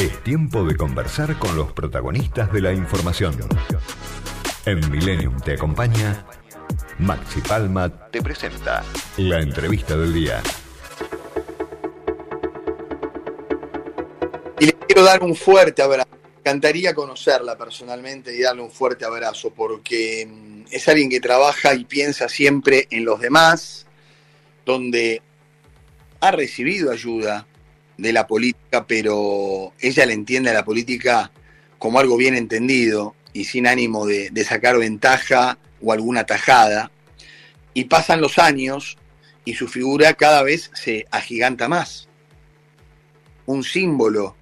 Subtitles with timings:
[0.00, 3.36] Es tiempo de conversar con los protagonistas de la información.
[4.64, 6.24] En Millennium te acompaña
[7.00, 8.82] Maxi Palma te presenta
[9.18, 10.42] la entrevista del día.
[14.58, 16.08] Y le quiero dar un fuerte abrazo.
[16.38, 21.84] Encantaría conocerla personalmente y darle un fuerte abrazo porque mm, es alguien que trabaja y
[21.84, 23.84] piensa siempre en los demás,
[24.64, 25.20] donde
[26.20, 27.46] ha recibido ayuda
[28.00, 31.30] de la política, pero ella le entiende a la política
[31.78, 36.90] como algo bien entendido y sin ánimo de, de sacar ventaja o alguna tajada.
[37.74, 38.96] Y pasan los años
[39.44, 42.08] y su figura cada vez se agiganta más.
[43.46, 44.36] Un símbolo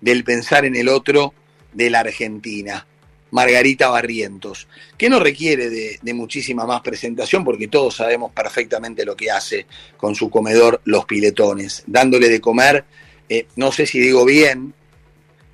[0.00, 1.34] del pensar en el otro
[1.72, 2.86] de la Argentina.
[3.30, 9.30] Margarita Barrientos, que no requiere de, muchísima más presentación porque todos sabemos perfectamente lo que
[9.30, 9.66] hace
[9.96, 12.84] con su comedor Los Piletones, dándole de comer,
[13.28, 14.74] eh, no sé si digo bien,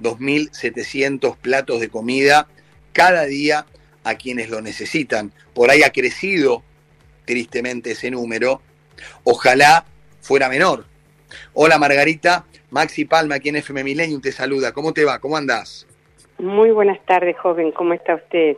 [0.00, 2.48] 2.700 platos de comida
[2.92, 3.66] cada día
[4.04, 5.32] a quienes lo necesitan.
[5.52, 6.62] Por ahí ha crecido
[7.24, 8.62] tristemente ese número,
[9.24, 9.84] ojalá
[10.20, 10.86] fuera menor.
[11.52, 15.18] Hola Margarita, Maxi Palma aquí en FM Millennium te saluda, ¿cómo te va?
[15.18, 15.86] ¿Cómo andás?
[16.38, 17.72] Muy buenas tardes, joven.
[17.72, 18.56] ¿Cómo está usted?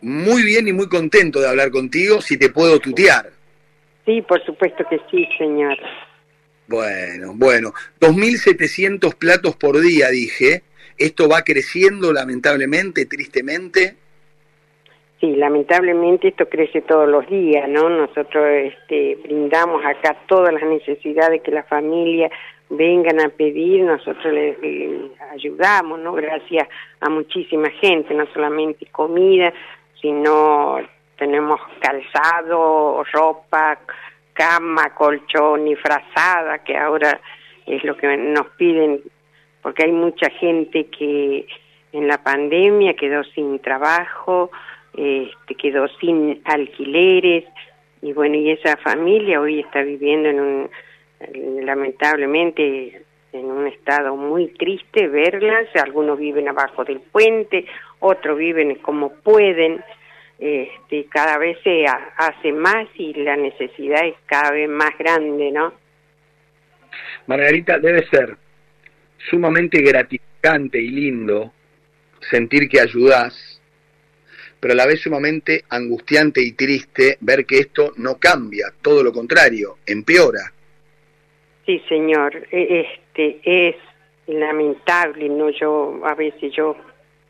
[0.00, 2.20] Muy bien y muy contento de hablar contigo.
[2.20, 3.30] Si te puedo tutear.
[4.04, 5.78] Sí, por supuesto que sí, señor.
[6.66, 7.72] Bueno, bueno.
[8.00, 10.62] 2.700 platos por día, dije.
[10.98, 13.96] ¿Esto va creciendo lamentablemente, tristemente?
[15.20, 17.88] Sí, lamentablemente esto crece todos los días, ¿no?
[17.88, 22.30] Nosotros este, brindamos acá todas las necesidades que la familia
[22.76, 24.56] vengan a pedir, nosotros les,
[25.32, 26.12] ayudamos, ¿no?
[26.12, 26.68] Gracias
[27.00, 29.52] a muchísima gente, no solamente comida,
[30.00, 30.78] sino
[31.16, 33.78] tenemos calzado, ropa,
[34.32, 37.20] cama, colchón y frazada, que ahora
[37.66, 39.00] es lo que nos piden,
[39.62, 41.46] porque hay mucha gente que
[41.92, 44.50] en la pandemia quedó sin trabajo,
[44.96, 47.44] este, quedó sin alquileres,
[48.02, 50.70] y bueno, y esa familia hoy está viviendo en un
[51.32, 53.02] lamentablemente
[53.32, 57.66] en un estado muy triste verlas, algunos viven abajo del puente,
[57.98, 59.82] otros viven como pueden,
[60.38, 65.72] este, cada vez se hace más y la necesidad es cada vez más grande, ¿no?
[67.26, 68.36] Margarita, debe ser
[69.30, 71.52] sumamente gratificante y lindo
[72.30, 73.60] sentir que ayudás,
[74.60, 79.12] pero a la vez sumamente angustiante y triste ver que esto no cambia, todo lo
[79.12, 80.53] contrario, empeora.
[81.66, 82.46] Sí, señor.
[82.50, 83.76] E, este es
[84.26, 86.76] lamentable, no yo a veces yo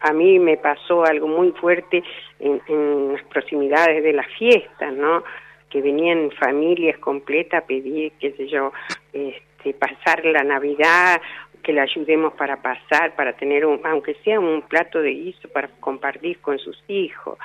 [0.01, 2.03] a mí me pasó algo muy fuerte
[2.39, 5.25] en, las proximidades de las fiestas, ¿no?
[5.71, 8.73] Que venían familias completas a pedir, qué sé yo,
[9.13, 11.21] este, pasar la Navidad,
[11.63, 15.69] que la ayudemos para pasar, para tener un, aunque sea un plato de guiso para
[15.81, 17.39] compartir con sus hijos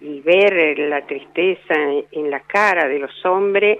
[0.00, 1.74] y ver la tristeza
[2.10, 3.78] en la cara de los hombres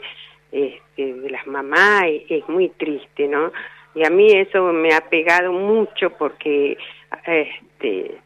[0.53, 3.53] este, de las mamás es muy triste, ¿no?
[3.95, 6.77] Y a mí eso me ha pegado mucho porque,
[7.27, 8.19] este,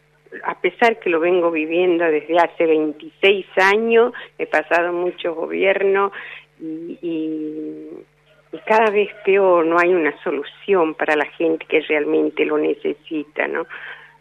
[0.44, 6.12] a pesar que lo vengo viviendo desde hace 26 años, he pasado muchos gobiernos
[6.60, 7.88] y, y,
[8.66, 13.66] cada vez peor, no hay una solución para la gente que realmente lo necesita, ¿no?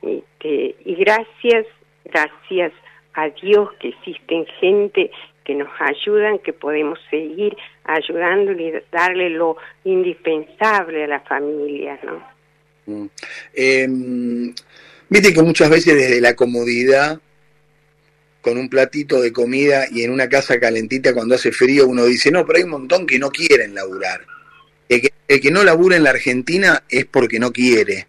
[0.01, 1.67] Este, y gracias,
[2.03, 2.73] gracias
[3.13, 5.11] a Dios que existen gente
[5.43, 12.23] que nos ayudan, que podemos seguir ayudándole y darle lo indispensable a la familia, ¿no?
[12.85, 13.09] Mm.
[13.53, 14.53] Em,
[15.09, 17.19] viste que muchas veces desde la comodidad,
[18.41, 22.29] con un platito de comida y en una casa calentita cuando hace frío, uno dice,
[22.29, 24.25] no, pero hay un montón que no quieren laburar.
[24.89, 28.07] El que, el que no labura en la Argentina es porque no quiere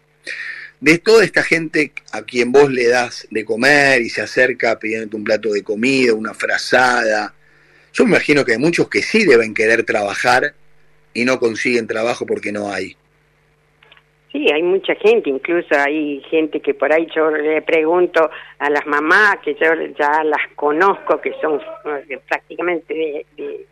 [0.85, 5.15] de toda esta gente a quien vos le das de comer y se acerca pidiéndote
[5.15, 7.33] un plato de comida, una frazada,
[7.91, 10.53] yo me imagino que hay muchos que sí deben querer trabajar
[11.11, 12.95] y no consiguen trabajo porque no hay.
[14.31, 18.29] Sí, hay mucha gente, incluso hay gente que por ahí yo le pregunto
[18.59, 21.59] a las mamás, que yo ya las conozco, que son
[22.09, 23.65] eh, prácticamente de, de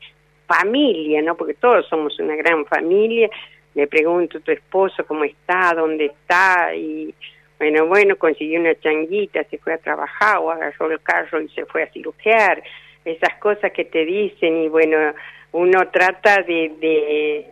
[0.47, 1.37] familia, ¿no?
[1.37, 3.29] Porque todos somos una gran familia,
[3.75, 7.13] le pregunto tu esposo cómo está, dónde está y
[7.57, 11.65] bueno, bueno, consiguió una changuita, se fue a trabajar o agarró el carro y se
[11.65, 12.61] fue a cirugiar,
[13.05, 14.97] esas cosas que te dicen y bueno,
[15.53, 17.47] uno trata de, de,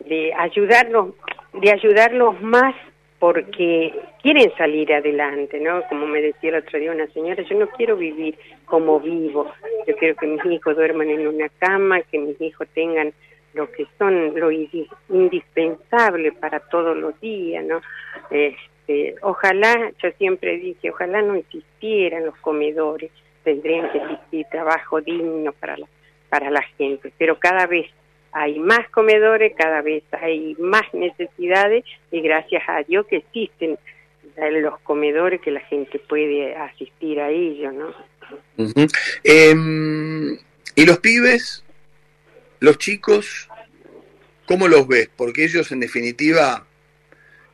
[0.00, 1.14] de ayudarlos,
[1.52, 2.74] de ayudarlos más
[3.18, 5.82] porque quieren salir adelante, ¿no?
[5.88, 9.50] Como me decía el otro día una señora, yo no quiero vivir como vivo,
[9.86, 13.12] yo quiero que mis hijos duerman en una cama, que mis hijos tengan
[13.56, 17.80] lo que son lo indispensable para todos los días, ¿no?
[18.30, 23.10] Este, ojalá, yo siempre dije, ojalá no existieran los comedores,
[23.42, 25.86] tendrían que existir trabajo digno para la,
[26.28, 27.86] para la gente, pero cada vez
[28.32, 33.78] hay más comedores, cada vez hay más necesidades y gracias a Dios que existen
[34.36, 37.94] los comedores que la gente puede asistir a ellos, ¿no?
[39.24, 40.36] Em,
[40.74, 41.64] ¿Y los pibes,
[42.60, 43.48] los chicos,
[44.46, 45.10] cómo los ves?
[45.16, 46.66] Porque ellos en definitiva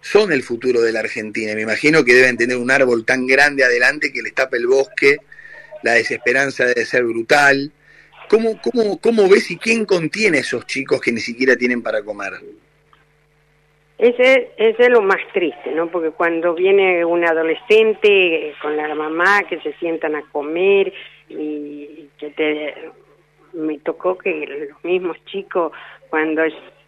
[0.01, 1.55] son el futuro de la Argentina.
[1.55, 5.19] Me imagino que deben tener un árbol tan grande adelante que les tape el bosque,
[5.83, 7.73] la desesperanza debe ser brutal.
[8.29, 12.33] ¿Cómo, cómo, cómo ves y quién contiene esos chicos que ni siquiera tienen para comer?
[13.99, 15.89] Ese, ese es lo más triste, ¿no?
[15.89, 20.93] Porque cuando viene un adolescente con la mamá que se sientan a comer
[21.29, 22.75] y que te
[23.53, 25.73] me tocó que los mismos chicos
[26.11, 26.43] cuando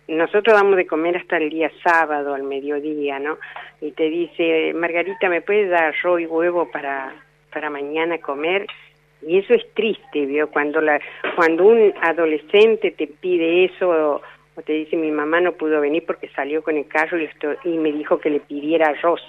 [0.08, 3.38] nosotros damos de comer hasta el día sábado al mediodía, ¿no?
[3.80, 7.14] Y te dice, Margarita, ¿me puedes dar arroz y huevo para
[7.52, 8.66] para mañana comer?
[9.22, 10.50] Y eso es triste, ¿vio?
[10.50, 11.00] Cuando la
[11.36, 14.20] cuando un adolescente te pide eso
[14.56, 17.28] o te dice mi mamá no pudo venir porque salió con el carro y,
[17.64, 19.22] y me dijo que le pidiera arroz.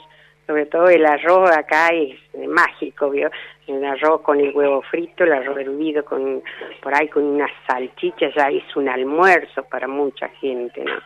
[0.48, 3.32] Sobre todo el arroz acá es mágico, ¿vio?
[3.68, 6.44] El arroz con el huevo frito, el arroz hervido con,
[6.82, 11.00] por ahí con unas salchichas, ya es un almuerzo para mucha gente, ¿no?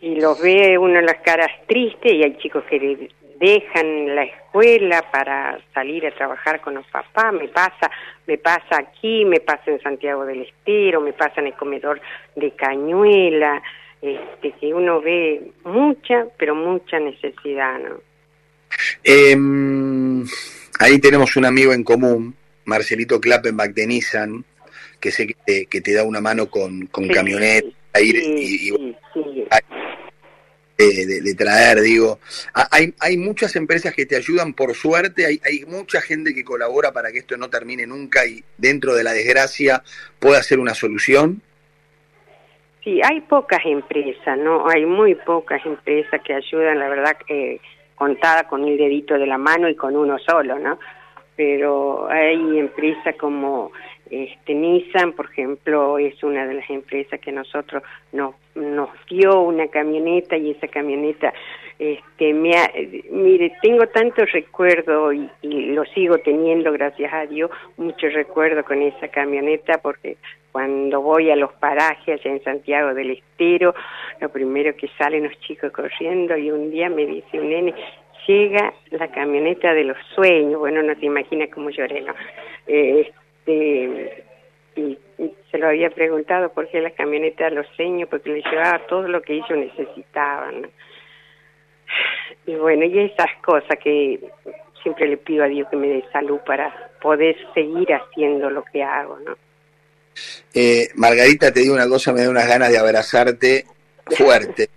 [0.00, 5.58] Y los ve uno las caras tristes y hay chicos que dejan la escuela para
[5.72, 7.90] salir a trabajar con los papás, me pasa,
[8.26, 12.00] me pasa aquí, me pasa en Santiago del Estero, me pasa en el comedor
[12.36, 13.62] de Cañuela,
[14.04, 18.00] este, que uno ve mucha, pero mucha necesidad, ¿no?
[19.02, 20.24] Em,
[20.78, 22.34] ahí tenemos un amigo en común,
[22.64, 24.44] Marcelito Klappenbach de Nissan,
[25.00, 27.68] que sé que te, da una mano con, con camioneta,
[28.00, 28.94] ir y,
[30.76, 32.18] de, traer, digo.
[32.52, 36.92] Hay, hay muchas empresas que te ayudan, por suerte, hay, hay mucha gente que colabora
[36.92, 39.82] para que esto no termine nunca y dentro de la desgracia
[40.18, 41.42] pueda ser una solución.
[42.84, 44.68] Sí, hay pocas empresas, ¿no?
[44.68, 47.58] Hay muy pocas empresas que ayudan, la verdad, que
[47.94, 50.78] contada con el dedito de la mano y con uno solo, ¿no?
[51.34, 53.72] Pero hay empresas como
[54.14, 57.82] este, Nissan, por ejemplo, es una de las empresas que nosotros
[58.12, 61.34] nos, nos dio una camioneta y esa camioneta,
[61.80, 62.52] este, me
[63.10, 69.08] mire, tengo tantos recuerdos y, lo sigo teniendo, gracias a Dios, muchos recuerdos con esa
[69.08, 70.16] camioneta porque
[70.52, 73.74] cuando voy a los parajes allá en Santiago del Estero,
[74.20, 77.74] lo primero que salen los chicos corriendo y un día me dice un nene,
[78.28, 82.14] llega la camioneta de los sueños, bueno, no te imaginas cómo lloré, ¿no?
[82.68, 83.12] Eh,
[83.46, 84.24] este,
[84.76, 84.98] y,
[85.50, 89.22] se lo había preguntado por qué la camioneta los seños, porque le llevaba todo lo
[89.22, 90.68] que ellos necesitaban.
[92.46, 94.18] Y bueno, y esas cosas que
[94.82, 98.82] siempre le pido a Dios que me dé salud para poder seguir haciendo lo que
[98.82, 99.36] hago, ¿no?
[100.52, 103.64] Eh, Margarita, te digo una cosa, me da unas ganas de abrazarte
[104.06, 104.68] fuerte.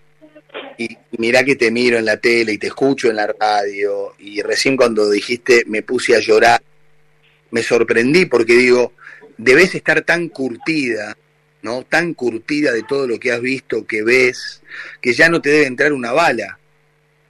[0.78, 4.14] Y mirá que te miro en la tele y te escucho en la radio.
[4.20, 6.62] Y recién cuando dijiste me puse a llorar
[7.52, 8.94] me sorprendí porque digo,
[9.38, 11.16] debes estar tan curtida,
[11.62, 11.84] ¿no?
[11.84, 14.64] Tan curtida de todo lo que has visto, que ves,
[15.02, 16.60] que ya no te debe entrar una bala.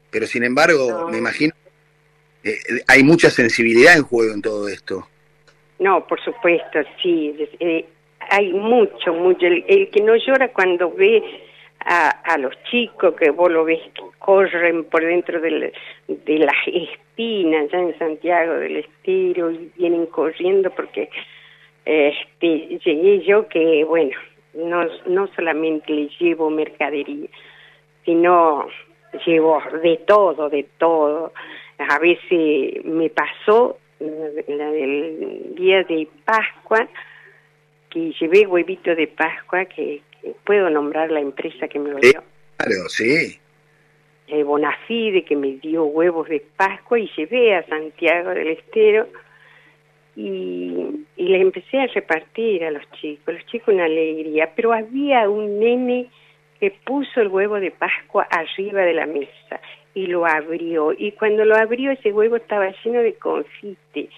[0.09, 1.53] Pero sin embargo, me imagino,
[2.43, 2.57] eh,
[2.87, 5.07] hay mucha sensibilidad en juego en todo esto.
[5.79, 7.35] No, por supuesto, sí.
[7.59, 7.85] Eh,
[8.29, 9.45] hay mucho, mucho.
[9.45, 11.21] El, que no llora cuando ve
[11.89, 15.71] a, a, los chicos que vos lo ves que corren por dentro de,
[16.07, 21.09] de las ya en Santiago del Estero y vienen corriendo porque
[21.85, 24.17] este llegué yo que bueno
[24.53, 27.29] no no solamente le llevo mercadería
[28.03, 28.67] sino
[29.25, 31.31] llevo de todo de todo.
[31.77, 36.87] A veces me pasó el día de Pascua
[37.89, 40.01] que llevé huevito de Pascua que,
[40.43, 42.23] puedo nombrar la empresa que me lo dio
[42.57, 43.39] claro sí.
[44.27, 49.07] Eh, Bonafide que me dio huevos de Pascua y llevé a Santiago del Estero
[50.17, 55.29] y, y le empecé a repartir a los chicos, los chicos una alegría, pero había
[55.29, 56.09] un nene
[56.59, 59.61] que puso el huevo de Pascua arriba de la mesa
[59.93, 60.91] y lo abrió.
[60.91, 64.09] Y cuando lo abrió ese huevo estaba lleno de confite.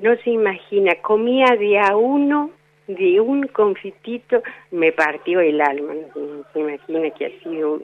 [0.00, 2.50] No se imagina, comía de a uno,
[2.86, 7.82] de un confitito, me partió el alma, no se imagina que ha sido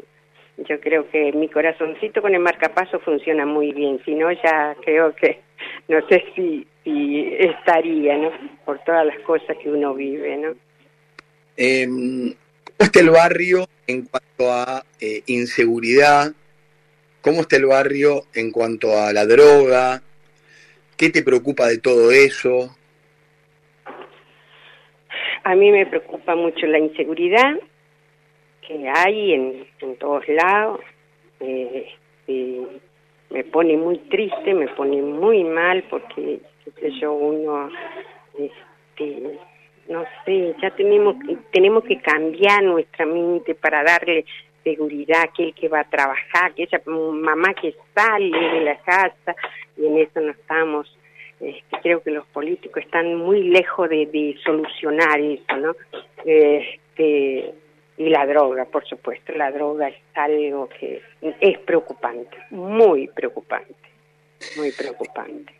[0.69, 5.14] yo creo que mi corazoncito con el marcapaso funciona muy bien, si no ya creo
[5.14, 5.40] que
[5.88, 8.30] no sé si si estaría, ¿no?
[8.64, 10.54] Por todas las cosas que uno vive, ¿no?
[11.57, 12.35] ¿Cómo
[12.78, 16.33] está el barrio en cuanto a eh, inseguridad?
[17.21, 20.02] ¿Cómo está el barrio en cuanto a la droga?
[20.97, 22.75] ¿Qué te preocupa de todo eso?
[25.50, 27.59] A mí me preocupa mucho la inseguridad
[28.64, 30.78] que hay en, todos lados.
[31.40, 31.88] Eh,
[32.28, 32.66] eh,
[33.30, 36.38] me pone muy triste, me pone muy mal porque
[37.00, 37.69] yo, uno,
[38.38, 39.40] este,
[39.88, 41.16] no sé, ya tenemos,
[41.50, 44.25] tenemos que cambiar nuestra mente para darle
[44.62, 49.35] seguridad a aquel que va a trabajar, que esa mamá que sale de la casa
[49.76, 50.97] y en eso no estamos.
[51.41, 55.75] Este, creo que los políticos están muy lejos de, solucionar eso, ¿no?
[56.25, 57.55] Este,
[57.97, 61.03] y la droga, por supuesto, la droga es algo que
[61.41, 63.75] es preocupante, muy preocupante,
[64.57, 65.55] muy preocupante.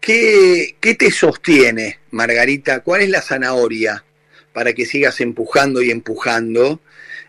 [0.00, 2.80] ¿Qué, ¿Qué te sostiene, Margarita?
[2.80, 4.04] ¿Cuál es la zanahoria
[4.52, 6.80] para que sigas empujando y empujando,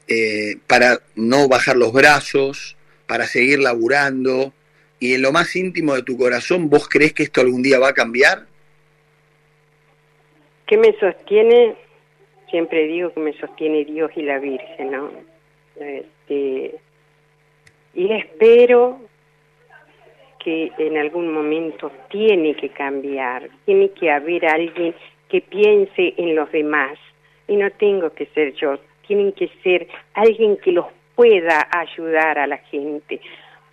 [0.07, 4.53] eh, para no bajar los brazos, para seguir laburando?
[4.99, 7.89] Y en lo más íntimo de tu corazón, ¿vos crees que esto algún día va
[7.89, 8.45] a cambiar?
[10.67, 11.75] ¿Qué me sostiene?
[12.49, 15.11] Siempre digo que me sostiene Dios y la Virgen, ¿no?
[15.77, 16.75] Este,
[17.93, 18.99] y espero
[20.43, 24.95] que en algún momento tiene que cambiar, tiene que haber alguien
[25.29, 26.97] que piense en los demás.
[27.47, 32.47] Y no tengo que ser yo, tienen que ser alguien que los pueda ayudar a
[32.47, 33.19] la gente,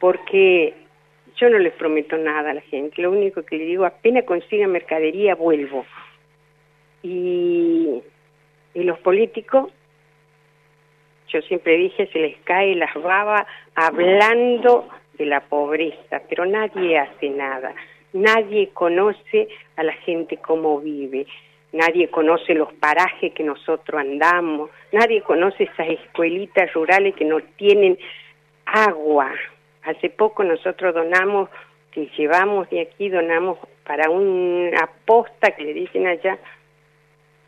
[0.00, 0.74] porque
[1.36, 4.66] yo no les prometo nada a la gente, lo único que le digo, apenas consiga
[4.66, 5.84] mercadería, vuelvo.
[7.02, 8.02] Y,
[8.74, 9.70] y los políticos,
[11.28, 14.88] yo siempre dije, se les cae las babas hablando
[15.18, 17.74] de la pobreza, pero nadie hace nada.
[18.12, 21.26] Nadie conoce a la gente cómo vive,
[21.72, 27.98] nadie conoce los parajes que nosotros andamos, nadie conoce esas escuelitas rurales que no tienen
[28.64, 29.32] agua.
[29.86, 31.48] Hace poco nosotros donamos,
[31.92, 36.38] que llevamos de aquí, donamos para una posta que le dicen allá,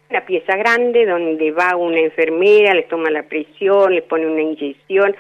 [0.09, 5.17] una pieza grande donde va una enfermera, le toma la presión, le pone una inyección,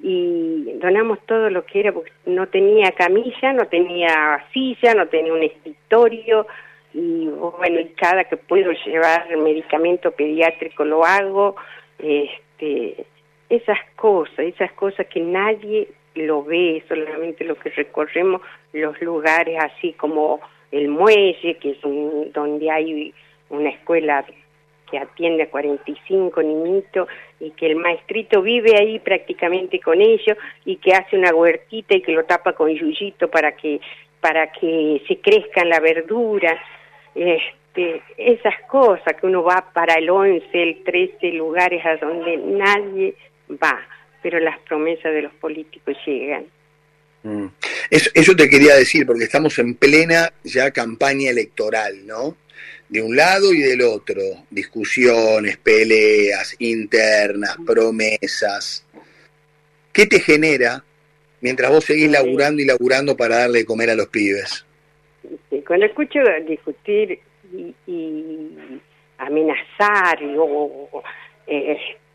[0.00, 5.32] y donamos todo lo que era, porque no tenía camilla, no tenía silla, no tenía
[5.32, 6.46] un escritorio,
[6.92, 11.56] y bueno, y cada que puedo llevar medicamento pediátrico lo hago,
[11.98, 13.06] este,
[13.48, 15.88] esas cosas, esas cosas que nadie
[16.26, 22.30] lo ve, solamente lo que recorremos los lugares así como el muelle, que es un,
[22.32, 23.14] donde hay
[23.50, 24.24] una escuela
[24.90, 27.08] que atiende a 45 niñitos
[27.40, 32.02] y que el maestrito vive ahí prácticamente con ellos y que hace una huertita y
[32.02, 33.80] que lo tapa con yuyito para que
[34.20, 36.60] para que se crezcan la verdura,
[37.14, 43.14] este, esas cosas que uno va para el 11, el 13 lugares a donde nadie
[43.50, 43.78] va,
[44.22, 46.46] pero las promesas de los políticos llegan.
[47.22, 47.46] Mm.
[47.90, 52.36] Eso, eso te quería decir, porque estamos en plena ya campaña electoral, ¿no?
[52.88, 58.86] de un lado y del otro, discusiones, peleas internas, promesas.
[59.92, 60.82] ¿Qué te genera
[61.40, 64.64] mientras vos seguís laburando y laburando para darle de comer a los pibes?
[65.66, 67.20] cuando escucho discutir
[67.86, 68.50] y,
[69.18, 71.02] amenazar o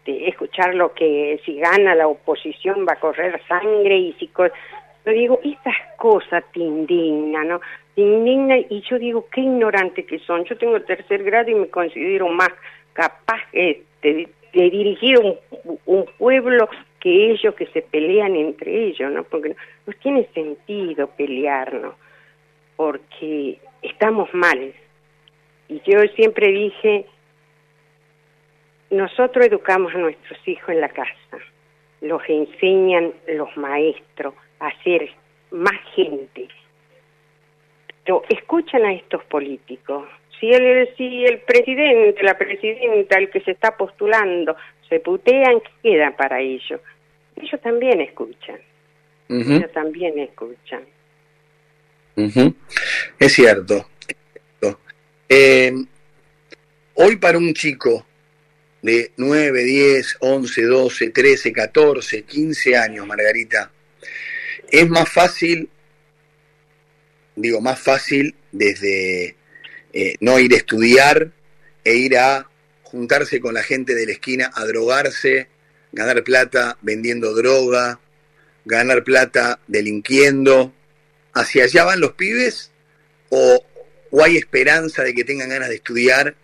[0.04, 4.30] este, escuchar lo que si gana la oposición va a correr sangre y si
[5.06, 7.62] yo digo, estas cosas te indignan, ¿no?
[7.96, 10.44] Te indigna y yo digo, qué ignorante que son.
[10.46, 12.50] Yo tengo tercer grado y me considero más
[12.94, 13.84] capaz de,
[14.54, 15.18] dirigir
[15.86, 16.70] un, pueblo
[17.00, 19.24] que ellos que se pelean entre ellos, ¿no?
[19.24, 19.56] Porque no,
[19.88, 21.96] no tiene sentido pelearnos,
[22.76, 24.74] porque estamos mal.
[25.70, 27.06] Y yo siempre dije,
[28.94, 31.38] nosotros educamos a nuestros hijos en la casa,
[32.02, 35.10] los enseñan los maestros, hacer
[35.52, 36.48] más gente.
[38.06, 40.08] Pero escuchan a estos políticos.
[40.40, 44.56] Si el, si el presidente, la presidenta, el que se está postulando,
[44.90, 46.82] se putean, ¿qué queda para ellos?
[47.36, 48.60] Ellos también escuchan.
[49.30, 50.84] Ellos también escuchan.
[53.18, 53.88] Es cierto.
[55.30, 55.72] Eh,
[56.94, 58.06] hoy para un chico
[58.84, 63.72] de 9, 10, 11, 12, 13, 14, 15 años, Margarita,
[64.70, 65.70] es más fácil,
[67.36, 69.38] digo, más fácil desde
[69.94, 71.32] eh, no ir a estudiar
[71.84, 72.50] e ir a
[72.84, 75.48] juntarse con la gente de la esquina a drogarse,
[75.94, 78.00] ganar plata vendiendo droga,
[78.66, 80.74] ganar plata delinquiendo.
[81.34, 82.72] ¿Hacia allá van los pibes?
[83.30, 83.64] ¿O,
[84.12, 86.36] o hay esperanza de que tengan ganas de estudiar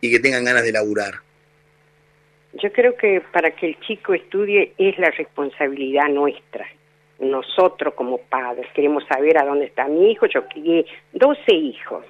[0.00, 1.22] y que tengan ganas de laburar?
[2.62, 6.66] Yo creo que para que el chico estudie es la responsabilidad nuestra.
[7.18, 10.26] Nosotros como padres queremos saber a dónde está mi hijo.
[10.26, 12.04] Yo crié 12 hijos,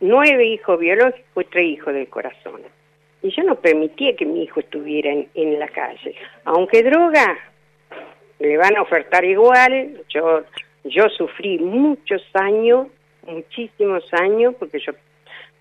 [0.00, 2.60] nueve hijos biológicos y tres hijos del corazón.
[3.22, 6.14] Y yo no permitía que mi hijo estuviera en, en la calle.
[6.44, 7.38] Aunque droga,
[8.38, 10.02] le van a ofertar igual.
[10.08, 10.42] Yo,
[10.84, 12.88] yo sufrí muchos años,
[13.26, 14.92] muchísimos años, porque yo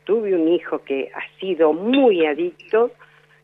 [0.06, 2.92] tuve un hijo que ha sido muy adicto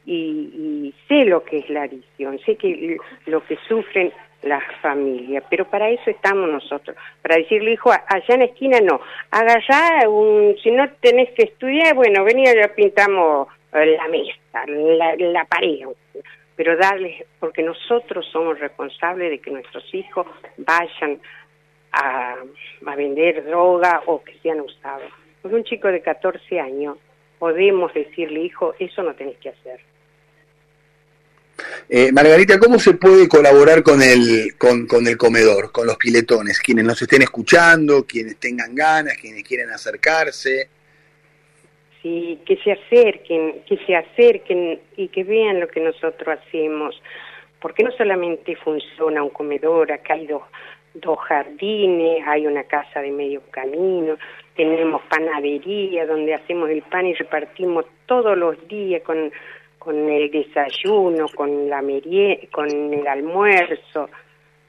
[0.06, 4.12] y, sé lo que es la adicción, sé que lo que sufren
[4.44, 9.02] las familias, pero para eso estamos nosotros, para decirle, hijo, allá en la esquina no,
[9.68, 15.46] ya, un, si no tenés que estudiar, bueno, venía ya pintamos la mesa, la, la
[15.46, 15.88] pared,
[16.56, 21.20] pero darles, porque nosotros somos responsables de que nuestros hijos vayan
[21.92, 22.36] a,
[22.86, 25.12] a vender droga o que sean usados.
[25.44, 26.98] Un chico de 14 años
[27.40, 29.80] podemos decirle, hijo, eso no tenés que hacer.
[31.88, 36.60] Eh, Margarita, ¿cómo se puede colaborar con el, con, con, el comedor, con los piletones?
[36.60, 40.70] Quienes nos estén escuchando, quienes tengan ganas, quienes quieran acercarse.
[42.02, 47.02] Sí, que se acerquen, que se acerquen y que vean lo que nosotros hacemos.
[47.60, 50.44] Porque no solamente funciona un comedor, acá hay dos,
[50.94, 54.18] dos jardines, hay una casa de medio camino,
[54.56, 59.32] tenemos panadería donde hacemos el pan y repartimos todos los días con
[59.86, 61.84] con el desayuno, con la
[62.52, 64.10] con el almuerzo.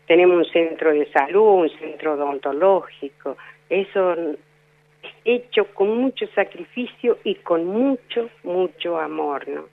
[0.07, 3.39] Tenemos un centro de salud, un centro odontológico.
[3.71, 4.15] Eso
[5.25, 9.65] hecho con mucho sacrificio y con mucho, mucho amor, ¿no?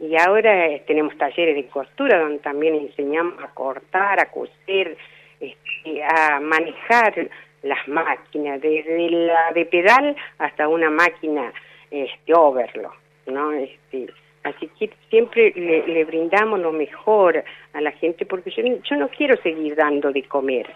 [0.00, 4.96] Y ahora eh, tenemos talleres de costura donde también enseñamos a cortar, a coser,
[5.38, 7.28] este, a manejar
[7.62, 11.52] las máquinas, desde la de pedal hasta una máquina
[11.90, 13.52] este, overlock, ¿no?
[13.52, 14.08] Este,
[14.48, 19.74] Así que siempre le, brindamos lo mejor a la gente porque yo, no quiero seguir
[19.74, 20.66] dando de comer.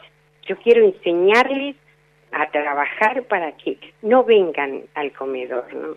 [0.47, 1.77] Yo quiero enseñarles
[2.33, 5.97] a trabajar para que no vengan al comedor, ¿no?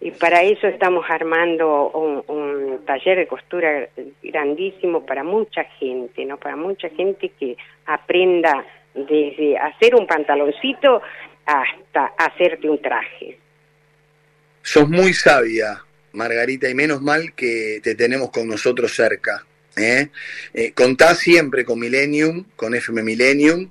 [0.00, 3.88] Y para eso estamos armando un, un, taller de costura
[4.22, 6.36] grandísimo para mucha gente, ¿no?
[6.36, 11.02] Para mucha gente que aprenda desde hacer un pantaloncito
[11.46, 13.38] hasta hacerte un traje.
[14.62, 19.46] Sos muy sabia, Margarita, y menos mal que te tenemos con nosotros cerca.
[19.76, 20.08] ¿eh?
[20.54, 23.70] Eh, contá siempre con Millennium, con FM Millennium,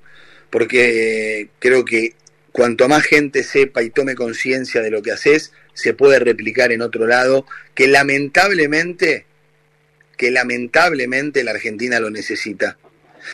[0.50, 2.14] porque creo que
[2.52, 6.82] cuanto más gente sepa y tome conciencia de lo que haces, se puede replicar en
[6.82, 9.26] otro lado, que lamentablemente,
[10.16, 12.78] que lamentablemente la Argentina lo necesita.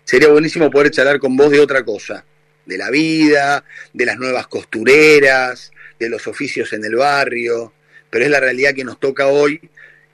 [0.04, 2.24] Sería buenísimo poder charlar con vos de otra cosa,
[2.66, 7.72] de la vida, de las nuevas costureras, de los oficios en el barrio,
[8.14, 9.60] pero es la realidad que nos toca hoy.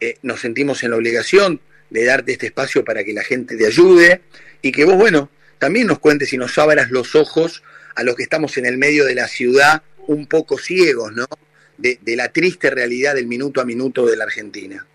[0.01, 1.61] Eh, nos sentimos en la obligación
[1.91, 4.23] de darte este espacio para que la gente te ayude
[4.63, 7.63] y que vos, bueno, también nos cuentes y nos abras los ojos
[7.95, 11.27] a los que estamos en el medio de la ciudad un poco ciegos, ¿no?
[11.77, 14.87] De, la triste realidad del minuto a minuto de la Argentina.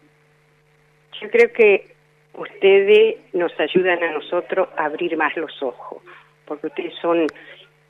[1.22, 1.94] Yo creo que
[2.34, 6.02] ustedes nos ayudan a nosotros a abrir más los ojos,
[6.48, 7.28] porque ustedes son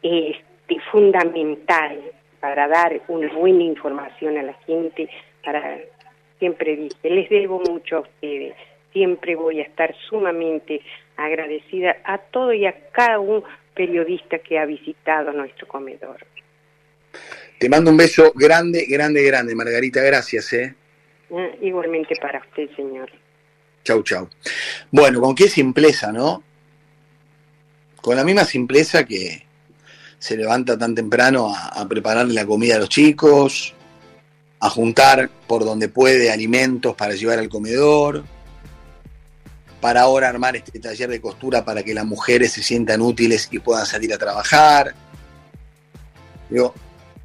[0.04, 2.02] este, fundamental
[2.46, 5.10] para dar una buena información a la gente,
[5.44, 5.80] para
[6.38, 8.54] siempre dije, les debo mucho a ustedes,
[8.94, 10.80] siempre voy a estar sumamente
[11.18, 16.18] agradecida a todo y a cada un periodista que ha visitado nuestro comedor.
[17.58, 20.54] Te mando un beso grande, grande, grande, Margarita, gracias.
[20.54, 20.76] ¿eh?
[21.32, 23.10] Ah, igualmente para usted, señor.
[23.84, 24.30] Chau, chau.
[24.92, 26.44] Bueno, con qué simpleza, ¿no?
[28.04, 29.46] Con la misma simpleza que,
[30.26, 33.76] se levanta tan temprano a, prepararle la comida a los chicos,
[34.60, 38.24] a juntar por donde puede alimentos para llevar al comedor,
[39.80, 43.60] para ahora armar este taller de costura para que las mujeres se sientan útiles y
[43.60, 44.96] puedan salir a trabajar.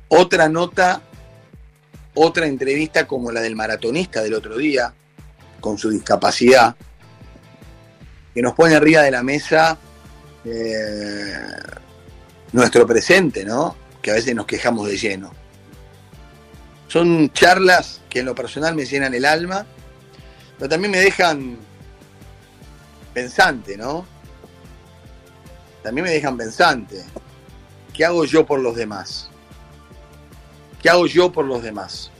[0.08, 1.00] otra nota,
[2.12, 4.92] otra entrevista como la del maratonista del otro día,
[5.58, 6.76] con su discapacidad,
[8.34, 9.78] que nos pone arriba de la mesa
[10.44, 11.32] eh,
[12.52, 13.76] nuestro presente, ¿no?
[14.02, 15.32] Que a veces nos quejamos de lleno.
[16.88, 19.64] Son charlas que en lo personal me llenan el alma,
[20.58, 21.56] pero también me dejan
[23.14, 24.04] pensante, ¿no?
[25.82, 27.04] También me dejan pensante.
[27.94, 29.30] ¿Qué hago yo por los demás?
[30.82, 32.10] ¿Qué hago yo por los demás?